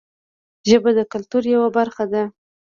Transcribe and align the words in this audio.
ژبه 0.69 0.91
د 0.97 1.01
کلتور 1.11 1.43
یوه 1.53 1.69
برخه 1.77 2.05
ده 2.13 2.23